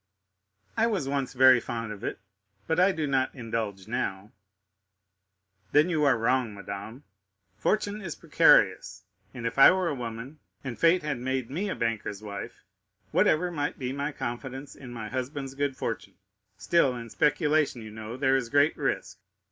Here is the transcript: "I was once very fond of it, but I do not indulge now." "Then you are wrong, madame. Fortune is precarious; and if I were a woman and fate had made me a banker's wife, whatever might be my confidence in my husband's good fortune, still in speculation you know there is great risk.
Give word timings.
"I 0.75 0.87
was 0.87 1.07
once 1.07 1.33
very 1.33 1.59
fond 1.59 1.91
of 1.91 2.03
it, 2.03 2.19
but 2.65 2.79
I 2.79 2.91
do 2.91 3.05
not 3.05 3.35
indulge 3.35 3.87
now." 3.87 4.31
"Then 5.73 5.89
you 5.89 6.05
are 6.05 6.17
wrong, 6.17 6.55
madame. 6.55 7.03
Fortune 7.59 8.01
is 8.01 8.15
precarious; 8.15 9.03
and 9.31 9.45
if 9.45 9.59
I 9.59 9.69
were 9.69 9.89
a 9.89 9.93
woman 9.93 10.39
and 10.63 10.79
fate 10.79 11.03
had 11.03 11.19
made 11.19 11.51
me 11.51 11.69
a 11.69 11.75
banker's 11.75 12.23
wife, 12.23 12.63
whatever 13.11 13.51
might 13.51 13.77
be 13.77 13.93
my 13.93 14.11
confidence 14.11 14.73
in 14.75 14.91
my 14.91 15.07
husband's 15.07 15.53
good 15.53 15.77
fortune, 15.77 16.15
still 16.57 16.95
in 16.95 17.11
speculation 17.11 17.83
you 17.83 17.91
know 17.91 18.17
there 18.17 18.35
is 18.35 18.49
great 18.49 18.75
risk. 18.75 19.19